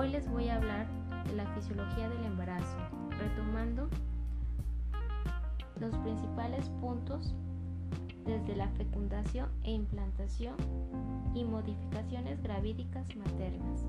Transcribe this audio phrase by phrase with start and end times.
[0.00, 0.86] Hoy les voy a hablar
[1.26, 2.74] de la fisiología del embarazo,
[3.18, 3.90] retomando
[5.78, 7.34] los principales puntos
[8.24, 10.56] desde la fecundación e implantación
[11.34, 13.84] y modificaciones gravídicas maternas.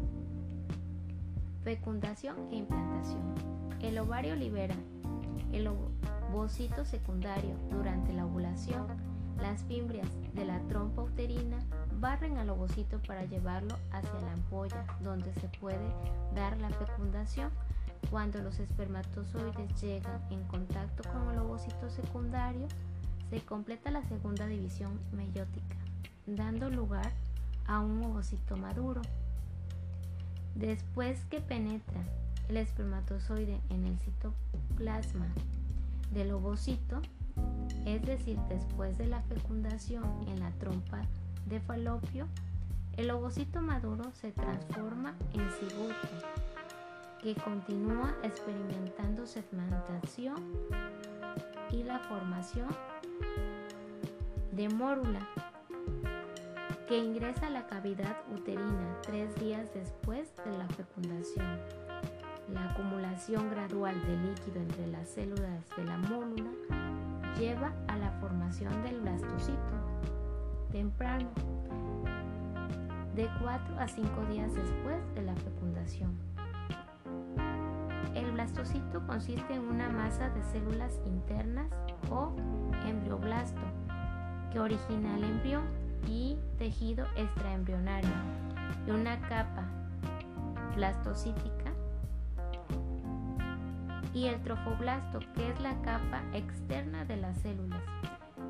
[1.63, 3.33] Fecundación e implantación.
[3.79, 4.75] El ovario libera
[5.53, 8.85] el ovocito secundario durante la ovulación.
[9.41, 11.57] Las fimbrias de la trompa uterina
[12.01, 15.93] barren al ovocito para llevarlo hacia la ampolla, donde se puede
[16.33, 17.51] dar la fecundación.
[18.09, 22.67] Cuando los espermatozoides llegan en contacto con el ovocito secundario,
[23.29, 25.77] se completa la segunda división meiótica,
[26.25, 27.11] dando lugar
[27.67, 29.01] a un ovocito maduro.
[30.55, 32.01] Después que penetra
[32.49, 35.27] el espermatozoide en el citoplasma
[36.11, 36.99] del ovocito,
[37.85, 41.05] es decir, después de la fecundación en la trompa
[41.51, 42.27] de falopio,
[42.95, 46.07] el ovocito maduro se transforma en cigoto,
[47.21, 50.35] que continúa experimentando segmentación
[51.69, 52.69] y la formación
[54.53, 55.19] de mórula,
[56.87, 61.59] que ingresa a la cavidad uterina tres días después de la fecundación.
[62.53, 66.49] La acumulación gradual de líquido entre las células de la mórula
[67.37, 69.80] lleva a la formación del blastocito
[70.71, 71.29] temprano,
[73.15, 76.17] de 4 a 5 días después de la fecundación.
[78.15, 81.67] El blastocito consiste en una masa de células internas
[82.09, 82.33] o
[82.85, 83.61] embrioblasto
[84.51, 85.63] que origina el embrión
[86.07, 88.11] y tejido extraembrionario
[88.87, 89.65] y una capa
[90.75, 91.71] blastocítica
[94.13, 97.81] y el trofoblasto que es la capa externa de las células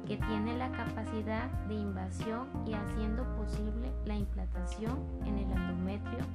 [0.07, 6.25] que tiene la capacidad de invasión y haciendo posible la implantación en el endometrio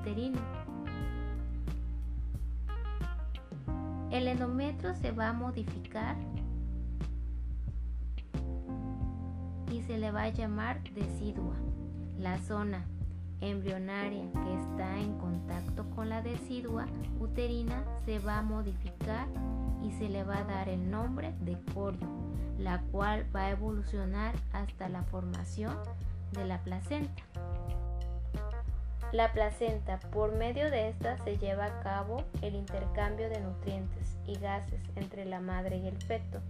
[0.00, 0.40] uterino.
[4.10, 6.16] El endometrio se va a modificar
[9.70, 11.54] y se le va a llamar decidua.
[12.18, 12.84] La zona
[13.42, 16.86] embrionaria que está en contacto con la decidua
[17.20, 19.26] uterina se va a modificar
[19.82, 22.08] y se le va a dar el nombre de corio,
[22.58, 25.76] la cual va a evolucionar hasta la formación
[26.32, 27.22] de la placenta.
[29.12, 34.38] La placenta, por medio de esta se lleva a cabo el intercambio de nutrientes y
[34.38, 36.40] gases entre la madre y el feto.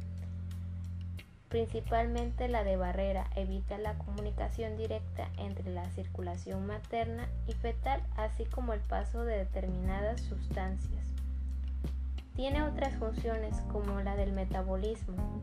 [1.52, 8.46] Principalmente la de barrera evita la comunicación directa entre la circulación materna y fetal, así
[8.46, 11.04] como el paso de determinadas sustancias.
[12.34, 15.42] Tiene otras funciones como la del metabolismo,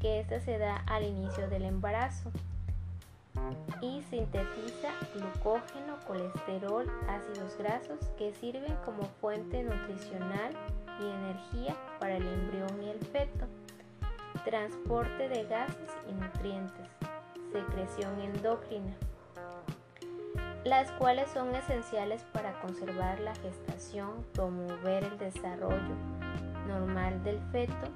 [0.00, 2.32] que ésta se da al inicio del embarazo
[3.82, 10.54] y sintetiza glucógeno, colesterol, ácidos grasos que sirven como fuente nutricional
[10.98, 13.46] y energía para el embrión y el feto,
[14.46, 16.86] transporte de gases y nutrientes,
[17.50, 18.94] secreción endocrina,
[20.64, 25.96] las cuales son esenciales para conservar la gestación, promover el desarrollo
[26.68, 27.88] normal del feto.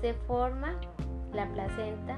[0.00, 0.76] Se forma
[1.32, 2.16] la placenta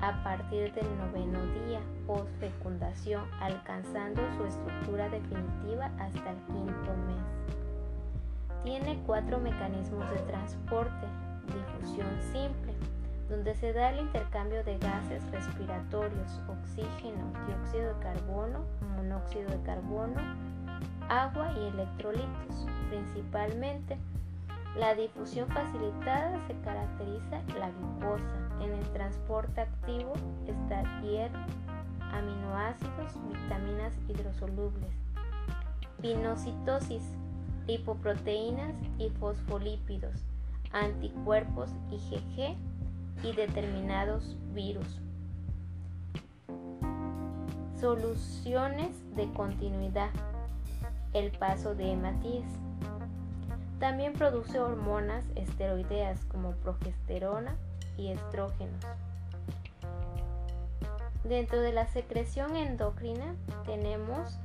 [0.00, 8.64] a partir del noveno día post fecundación, alcanzando su estructura definitiva hasta el quinto mes.
[8.64, 11.06] Tiene cuatro mecanismos de transporte,
[11.46, 12.74] difusión simple,
[13.28, 18.64] donde se da el intercambio de gases respiratorios, oxígeno, dióxido de carbono,
[18.96, 20.20] monóxido de carbono,
[21.08, 22.66] agua y electrolitos.
[22.88, 23.98] Principalmente,
[24.76, 28.36] la difusión facilitada se caracteriza la glucosa.
[28.60, 30.12] En el transporte activo
[30.46, 31.38] está hierro,
[32.12, 34.92] aminoácidos, vitaminas hidrosolubles,
[36.00, 37.02] pinocitosis,
[37.66, 40.22] lipoproteínas y fosfolípidos,
[40.72, 42.56] anticuerpos IgG
[43.22, 45.00] y determinados virus.
[47.80, 50.10] Soluciones de continuidad.
[51.12, 52.46] El paso de hematíes.
[53.78, 57.56] También produce hormonas esteroideas como progesterona
[57.96, 58.84] y estrógenos.
[61.24, 63.34] Dentro de la secreción endocrina
[63.64, 64.38] tenemos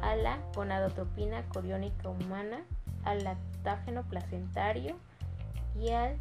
[0.00, 2.62] a la gonadotropina coriónica humana,
[3.04, 4.96] al lactágeno placentario
[5.80, 6.16] y al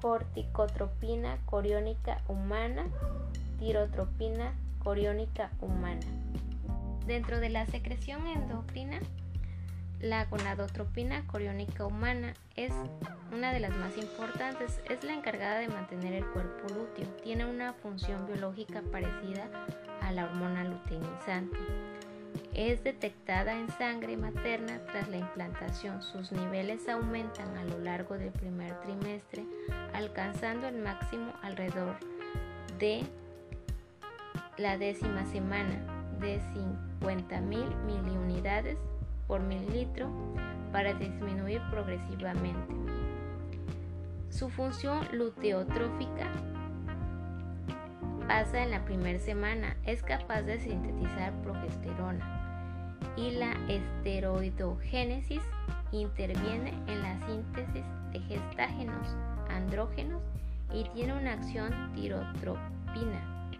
[0.00, 2.86] corticotropina coriónica humana,
[3.58, 6.06] tirotropina coriónica humana.
[7.06, 9.00] Dentro de la secreción endocrina
[10.00, 12.72] la gonadotropina coriónica humana es
[13.32, 17.08] una de las más importantes, es la encargada de mantener el cuerpo lúteo.
[17.24, 19.48] Tiene una función biológica parecida
[20.02, 21.56] a la hormona luteinizante.
[22.56, 26.00] Es detectada en sangre materna tras la implantación.
[26.00, 29.44] Sus niveles aumentan a lo largo del primer trimestre,
[29.92, 31.96] alcanzando el máximo alrededor
[32.78, 33.04] de
[34.56, 35.82] la décima semana
[36.18, 36.40] de
[37.02, 38.78] 50.000 miliunidades
[39.26, 40.08] por mililitro
[40.72, 42.74] para disminuir progresivamente.
[44.30, 46.32] Su función luteotrófica
[48.26, 49.76] pasa en la primera semana.
[49.84, 52.45] Es capaz de sintetizar progesterona
[53.16, 55.42] y la esteroidogénesis
[55.92, 59.08] interviene en la síntesis de gestágenos,
[59.48, 60.22] andrógenos
[60.72, 63.50] y tiene una acción tirotropina.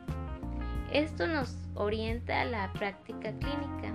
[0.92, 3.92] Esto nos orienta a la práctica clínica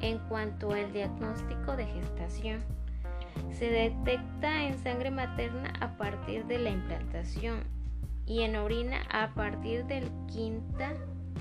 [0.00, 2.62] en cuanto al diagnóstico de gestación.
[3.50, 7.64] Se detecta en sangre materna a partir de la implantación
[8.26, 10.92] y en orina a partir de la quinta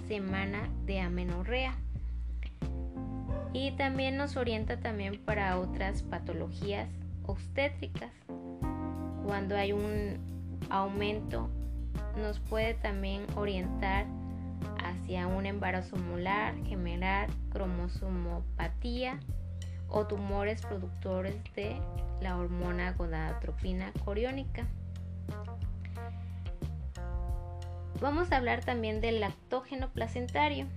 [0.07, 1.82] semana de amenorrea.
[3.53, 6.89] Y también nos orienta también para otras patologías
[7.25, 8.11] obstétricas.
[9.25, 10.17] Cuando hay un
[10.69, 11.49] aumento
[12.17, 14.05] nos puede también orientar
[14.83, 19.19] hacia un embarazo molar, gemelar, cromosomopatía
[19.89, 21.75] o tumores productores de
[22.21, 24.65] la hormona gonadotropina coriónica.
[28.01, 30.67] Vamos a hablar también del lactógeno placentario.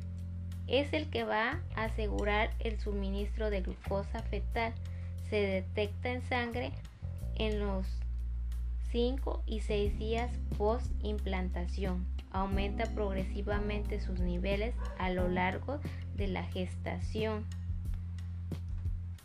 [0.67, 4.75] Es el que va a asegurar el suministro de glucosa fetal.
[5.31, 6.73] Se detecta en sangre
[7.37, 7.87] en los
[8.91, 15.81] 5 y 6 días post implantación aumenta progresivamente sus niveles a lo largo
[16.17, 17.47] de la gestación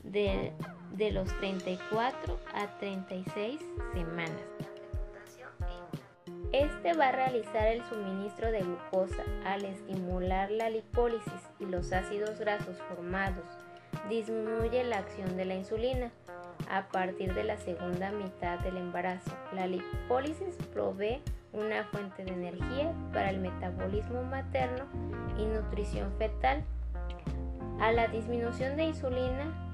[0.04, 0.54] de,
[1.12, 3.60] los 34 a 36
[3.94, 4.42] semanas.
[6.53, 12.39] Este va a realizar el suministro de glucosa al estimular la lipólisis y los ácidos
[12.39, 13.45] grasos formados.
[14.09, 16.12] Disminuye la acción de la insulina
[16.69, 19.31] a partir de la segunda mitad del embarazo.
[19.53, 21.21] La lipólisis provee
[21.53, 24.83] una fuente de energía para el metabolismo materno
[25.38, 26.65] y nutrición fetal.
[27.80, 29.71] A la disminución de insulina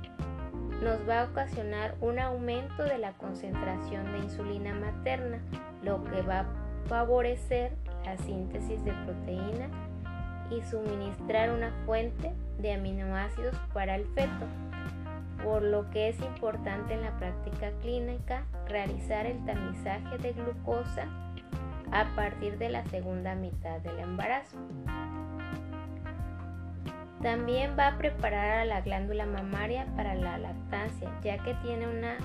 [0.83, 5.39] nos va a ocasionar un aumento de la concentración de insulina materna,
[5.81, 7.73] lo que va a favorecer
[8.05, 9.69] la síntesis de proteína
[10.49, 14.45] y suministrar una fuente de aminoácidos para el feto,
[15.43, 21.05] por lo que es importante en la práctica clínica realizar el tamizaje de glucosa
[21.91, 24.57] a partir de la segunda mitad del embarazo.
[27.21, 32.17] También va a preparar a la glándula mamaria para la lactancia, ya que tiene una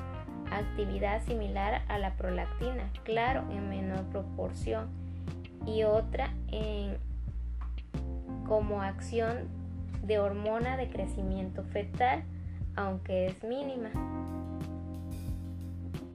[0.58, 4.88] actividad similar a la prolactina, claro, en menor proporción,
[5.66, 6.98] y otra en,
[8.46, 9.48] como acción
[10.02, 12.24] de hormona de crecimiento fetal,
[12.76, 13.90] aunque es mínima.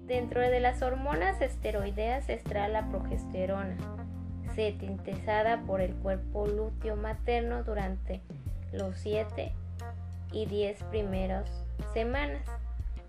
[0.05, 3.75] Dentro de las hormonas esteroideas está la progesterona,
[4.55, 8.21] sintetizada por el cuerpo lúteo materno durante
[8.71, 9.51] los 7
[10.31, 11.49] y 10 primeras
[11.93, 12.41] semanas.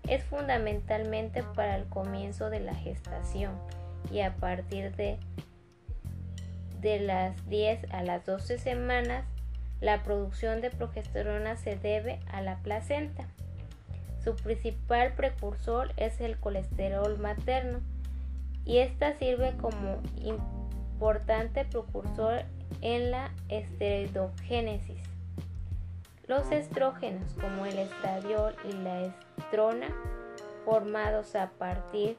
[0.07, 3.51] Es fundamentalmente para el comienzo de la gestación
[4.11, 5.17] y a partir de,
[6.81, 9.25] de las 10 a las 12 semanas
[9.81, 13.25] la producción de progesterona se debe a la placenta.
[14.23, 17.79] Su principal precursor es el colesterol materno
[18.65, 22.43] y esta sirve como importante precursor
[22.81, 25.01] en la esteroidogénesis.
[26.27, 29.01] Los estrógenos como el estradiol y la
[30.65, 32.17] formados a partir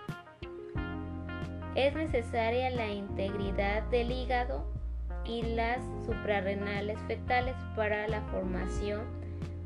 [1.75, 4.65] Es necesaria la integridad del hígado
[5.25, 9.01] y las suprarrenales fetales para la formación,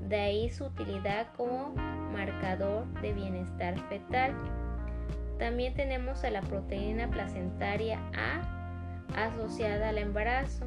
[0.07, 1.73] de ahí su utilidad como
[2.11, 4.33] marcador de bienestar fetal.
[5.37, 8.57] También tenemos a la proteína placentaria A
[9.15, 10.65] asociada al embarazo.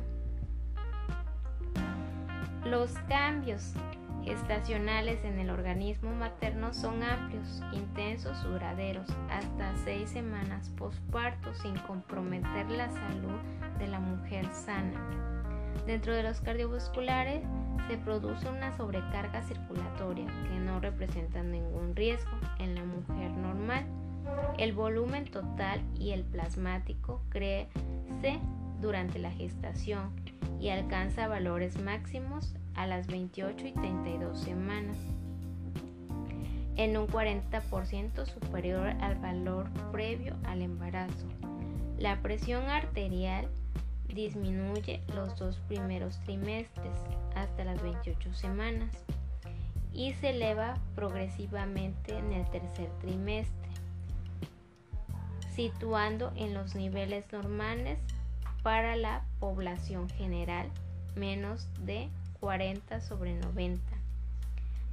[2.65, 3.75] Los cambios
[4.27, 12.69] estacionales en el organismo materno son amplios, intensos, duraderos, hasta seis semanas posparto sin comprometer
[12.71, 13.41] la salud
[13.79, 15.01] de la mujer sana.
[15.87, 17.43] Dentro de los cardiovasculares
[17.89, 23.85] se produce una sobrecarga circulatoria que no representa ningún riesgo en la mujer normal.
[24.59, 28.41] El volumen total y el plasmático crece
[28.81, 30.11] durante la gestación
[30.61, 34.97] y alcanza valores máximos a las 28 y 32 semanas,
[36.77, 41.27] en un 40% superior al valor previo al embarazo.
[41.99, 43.49] La presión arterial
[44.15, 46.97] disminuye los dos primeros trimestres
[47.35, 48.91] hasta las 28 semanas
[49.93, 53.71] y se eleva progresivamente en el tercer trimestre,
[55.55, 57.99] situando en los niveles normales
[58.63, 60.71] para la población general,
[61.17, 62.09] menos de
[62.41, 63.83] 40 sobre 90.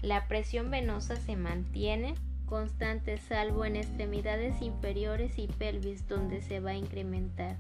[0.02, 6.72] La presión venosa se mantiene constante salvo en extremidades inferiores y pelvis donde se va
[6.72, 7.58] a incrementar.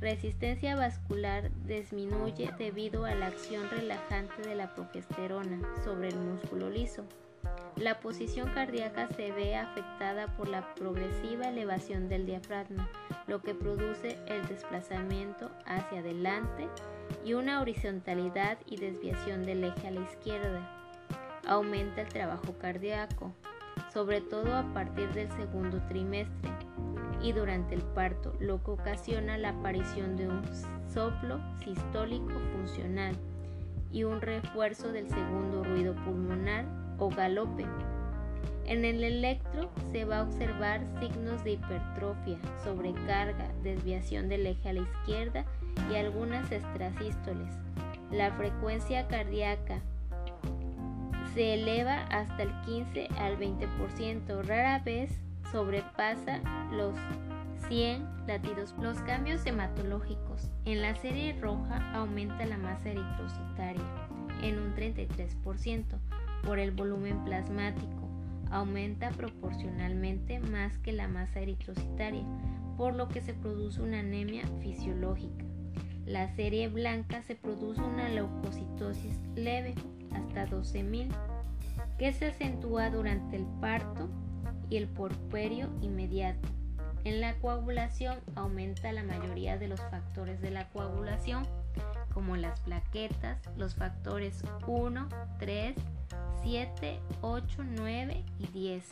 [0.00, 7.04] Resistencia vascular disminuye debido a la acción relajante de la progesterona sobre el músculo liso.
[7.74, 12.88] La posición cardíaca se ve afectada por la progresiva elevación del diafragma,
[13.26, 16.68] lo que produce el desplazamiento hacia adelante
[17.24, 21.08] y una horizontalidad y desviación del eje a la izquierda.
[21.44, 23.32] Aumenta el trabajo cardíaco,
[23.92, 26.50] sobre todo a partir del segundo trimestre
[27.22, 30.42] y durante el parto, lo que ocasiona la aparición de un
[30.92, 33.16] soplo sistólico funcional
[33.92, 36.64] y un refuerzo del segundo ruido pulmonar
[36.98, 37.66] o galope.
[38.66, 44.72] En el electro se va a observar signos de hipertrofia, sobrecarga, desviación del eje a
[44.74, 45.44] la izquierda
[45.90, 47.48] y algunas extrasístoles.
[48.12, 49.80] La frecuencia cardíaca
[51.34, 55.10] se eleva hasta el 15 al 20%, rara vez
[55.50, 56.40] sobrepasa
[56.72, 56.94] los
[57.68, 58.74] 100 latidos.
[58.80, 60.50] Los cambios hematológicos.
[60.64, 63.82] En la serie roja aumenta la masa eritrocitaria
[64.42, 65.84] en un 33%
[66.44, 68.08] por el volumen plasmático.
[68.50, 72.24] Aumenta proporcionalmente más que la masa eritrocitaria,
[72.76, 75.44] por lo que se produce una anemia fisiológica.
[76.06, 79.74] La serie blanca se produce una leucocitosis leve
[80.12, 81.08] hasta 12.000
[81.98, 84.08] que se acentúa durante el parto
[84.70, 86.48] y el porperio inmediato.
[87.04, 91.46] En la coagulación aumenta la mayoría de los factores de la coagulación,
[92.12, 95.08] como las plaquetas, los factores 1,
[95.38, 95.76] 3,
[96.42, 98.84] 7, 8, 9 y 10.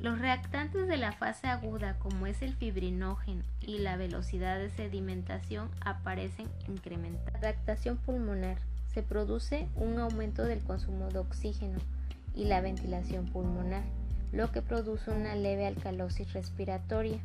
[0.00, 5.70] Los reactantes de la fase aguda, como es el fibrinógeno y la velocidad de sedimentación,
[5.80, 7.34] aparecen incrementados.
[7.34, 8.58] Adaptación pulmonar.
[8.92, 11.78] Se produce un aumento del consumo de oxígeno
[12.34, 13.82] y la ventilación pulmonar
[14.32, 17.18] lo que produce una leve alcalosis respiratoria.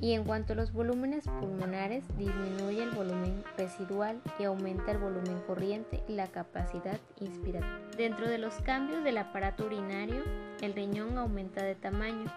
[0.00, 5.40] Y en cuanto a los volúmenes pulmonares, disminuye el volumen residual y aumenta el volumen
[5.46, 7.78] corriente y la capacidad inspiratoria.
[7.98, 10.22] Dentro de los cambios del aparato urinario,
[10.62, 12.32] el riñón aumenta de tamaño.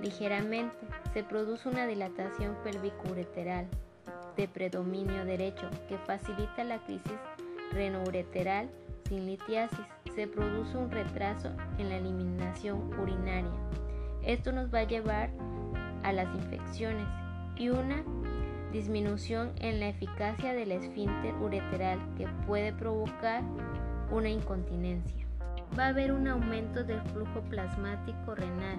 [0.00, 0.74] Ligeramente
[1.12, 3.66] se produce una dilatación pelvicureteral
[4.36, 7.12] de predominio derecho que facilita la crisis
[7.72, 8.70] renoureteral
[9.06, 13.50] sin litiasis se produce un retraso en la eliminación urinaria.
[14.22, 15.30] Esto nos va a llevar
[16.02, 17.06] a las infecciones
[17.56, 18.02] y una
[18.72, 23.42] disminución en la eficacia del esfínter ureteral que puede provocar
[24.10, 25.26] una incontinencia.
[25.78, 28.78] Va a haber un aumento del flujo plasmático renal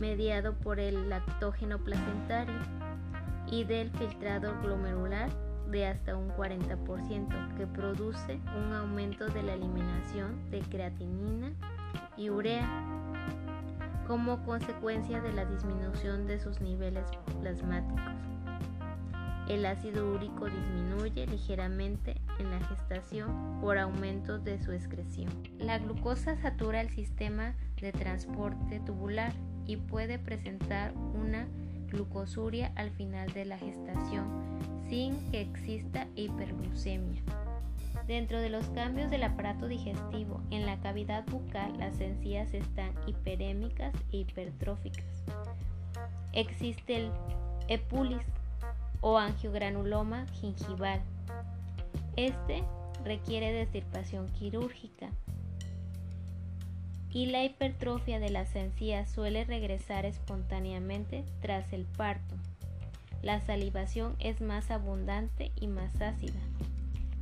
[0.00, 2.54] mediado por el lactógeno placentario
[3.46, 5.28] y del filtrado glomerular
[5.72, 11.52] de hasta un 40% que produce un aumento de la eliminación de creatinina
[12.16, 12.68] y urea
[14.06, 17.04] como consecuencia de la disminución de sus niveles
[17.40, 18.12] plasmáticos.
[19.48, 25.30] El ácido úrico disminuye ligeramente en la gestación por aumento de su excreción.
[25.58, 29.32] La glucosa satura el sistema de transporte tubular
[29.66, 31.48] y puede presentar una
[31.92, 34.26] glucosuria al final de la gestación
[34.88, 37.22] sin que exista hiperglucemia.
[38.06, 43.94] Dentro de los cambios del aparato digestivo, en la cavidad bucal las encías están hiperémicas
[44.12, 45.04] e hipertróficas.
[46.32, 47.10] Existe el
[47.68, 48.26] epulis
[49.00, 51.00] o angiogranuloma gingival.
[52.16, 52.64] Este
[53.04, 53.82] requiere de
[54.38, 55.10] quirúrgica
[57.12, 62.36] y la hipertrofia de las encías suele regresar espontáneamente tras el parto.
[63.22, 66.40] La salivación es más abundante y más ácida.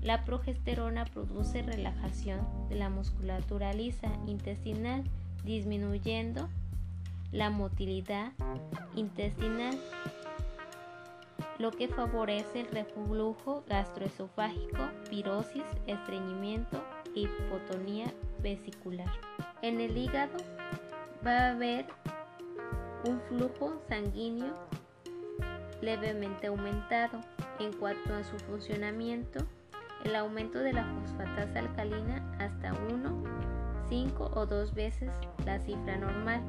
[0.01, 5.05] La progesterona produce relajación de la musculatura lisa intestinal,
[5.45, 6.49] disminuyendo
[7.33, 8.33] la motilidad
[8.97, 9.79] intestinal.
[11.59, 14.79] lo que favorece el reflujo gastroesofágico,
[15.11, 16.83] pirosis, estreñimiento
[17.15, 19.30] e hipotonía vesicular.
[19.63, 20.39] En el hígado
[21.27, 21.85] va a haber
[23.05, 24.55] un flujo sanguíneo
[25.83, 27.21] levemente aumentado.
[27.59, 29.41] En cuanto a su funcionamiento,
[30.05, 33.23] el aumento de la fosfatasa alcalina hasta 1,
[33.91, 35.11] 5 o 2 veces
[35.45, 36.41] la cifra normal.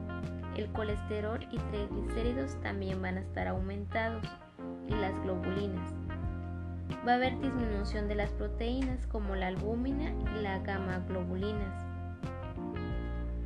[0.56, 4.24] El colesterol y triglicéridos también van a estar aumentados
[4.88, 5.92] y las globulinas.
[7.06, 11.91] Va a haber disminución de las proteínas como la albúmina y la gamma globulinas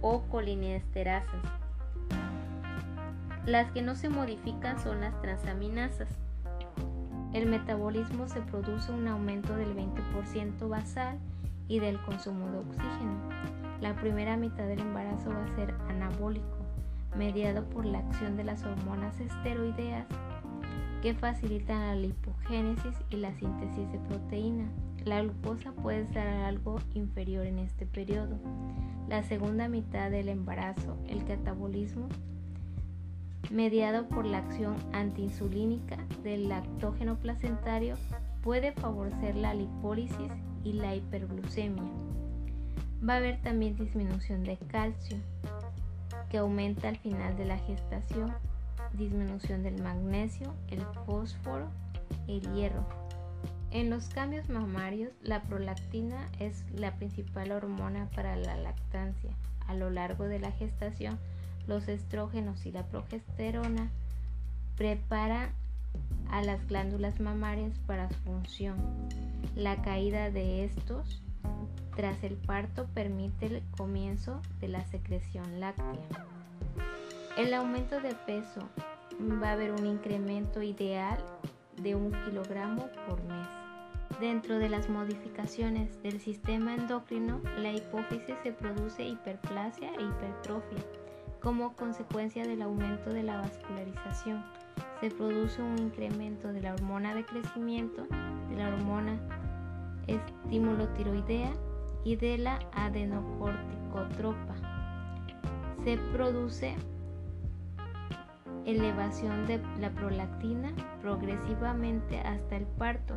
[0.08, 1.42] o colinesterasas.
[3.48, 6.08] Las que no se modifican son las transaminasas.
[7.34, 11.18] El metabolismo se produce un aumento del 20% basal
[11.68, 13.30] y del consumo de oxígeno.
[13.82, 16.60] La primera mitad del embarazo va a ser anabólico,
[17.18, 20.06] mediado por la acción de las hormonas esteroideas
[21.02, 24.70] que facilitan la lipogénesis y la síntesis de proteína.
[25.06, 28.38] La glucosa puede estar algo inferior en este periodo.
[29.08, 32.10] La segunda mitad del embarazo, el catabolismo,
[33.52, 37.96] mediado por la acción antiinsulínica del lactógeno placentario,
[38.42, 40.32] puede favorecer la lipólisis
[40.64, 41.84] y la hiperglucemia.
[43.08, 45.18] Va a haber también disminución de calcio,
[46.30, 48.34] que aumenta al final de la gestación
[48.98, 51.68] disminución del magnesio, el fósforo,
[52.28, 52.86] el hierro.
[53.72, 59.32] En los cambios mamarios, la prolactina es la principal hormona para la lactancia.
[59.68, 61.20] A lo largo de la gestación,
[61.68, 63.90] los estrógenos y la progesterona
[64.78, 65.50] preparan
[66.30, 68.76] a las glándulas mamarias para su función.
[69.56, 71.22] La caída de estos
[71.96, 76.26] tras el parto permite el comienzo de la secreción láctea.
[77.38, 78.70] El aumento de peso
[79.42, 81.18] va a haber un incremento ideal
[81.78, 83.48] de un kilogramo por mes.
[84.20, 90.80] Dentro de las modificaciones del sistema endocrino, la hipófisis se produce hiperplasia e hipertrofia.
[91.42, 94.44] Como consecuencia del aumento de la vascularización,
[95.02, 98.08] se produce un incremento de la hormona de crecimiento,
[98.50, 99.20] de la hormona
[100.08, 101.52] estímulo tiroidea
[102.04, 104.56] y de la adenocorticotropa.
[105.84, 106.76] Se produce
[108.66, 113.16] elevación de la prolactina progresivamente hasta el parto,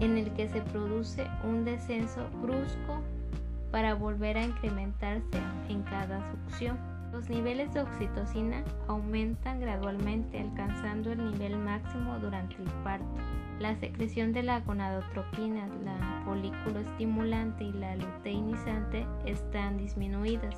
[0.00, 3.02] en el que se produce un descenso brusco
[3.70, 6.78] para volver a incrementarse en cada succión.
[7.12, 13.06] Los niveles de oxitocina aumentan gradualmente alcanzando el nivel máximo durante el parto.
[13.60, 20.56] La secreción de la gonadotropina, la folículo estimulante y la luteinizante están disminuidas.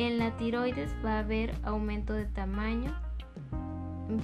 [0.00, 2.90] En la tiroides va a haber aumento de tamaño.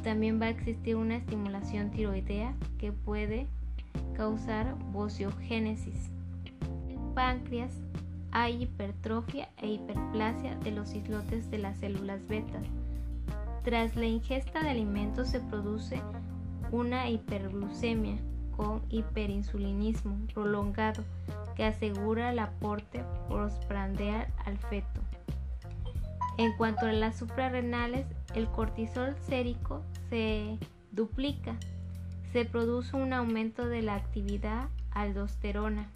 [0.02, 3.46] También va a existir una estimulación tiroidea que puede
[4.16, 6.10] causar vociogénesis.
[6.88, 7.74] En páncreas
[8.32, 12.62] hay hipertrofia e hiperplasia de los islotes de las células beta.
[13.62, 16.00] Tras la ingesta de alimentos se produce
[16.72, 18.16] una hiperglucemia
[18.56, 21.04] con hiperinsulinismo prolongado
[21.54, 25.02] que asegura el aporte postprandial al feto.
[26.38, 30.58] En cuanto a las suprarrenales, el cortisol sérico se
[30.92, 31.56] duplica.
[32.32, 35.88] Se produce un aumento de la actividad aldosterona.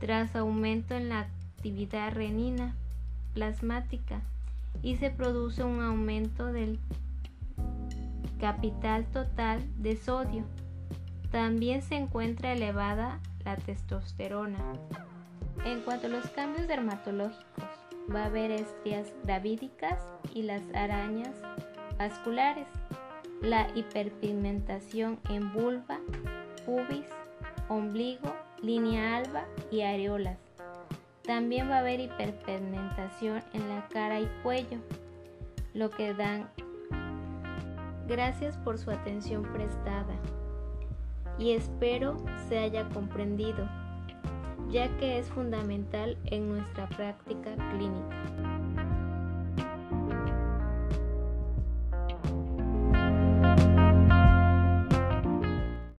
[0.00, 2.74] Tras aumento en la actividad renina
[3.32, 4.20] plasmática
[4.82, 6.78] y se produce un aumento del
[8.38, 10.44] capital total de sodio.
[11.30, 14.58] También se encuentra elevada la testosterona.
[15.64, 17.81] En cuanto a los cambios dermatológicos,
[18.14, 19.98] va a haber estrías gravídicas
[20.34, 21.34] y las arañas
[21.98, 22.66] vasculares,
[23.40, 25.98] la hiperpigmentación en vulva,
[26.64, 27.06] pubis,
[27.68, 30.38] ombligo, línea alba y areolas.
[31.24, 34.78] También va a haber hiperpigmentación en la cara y cuello,
[35.74, 36.48] lo que dan
[38.08, 40.14] gracias por su atención prestada.
[41.38, 42.16] Y espero
[42.48, 43.68] se haya comprendido
[44.70, 48.51] ya que es fundamental en nuestra práctica clínica.